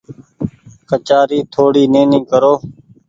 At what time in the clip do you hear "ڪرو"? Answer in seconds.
2.29-2.53